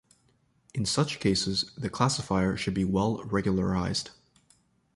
In 0.73 0.83
such 0.87 1.19
cases, 1.19 1.69
the 1.77 1.87
classifier 1.87 2.57
should 2.57 2.73
be 2.73 2.83
well-regularized. 2.83 4.09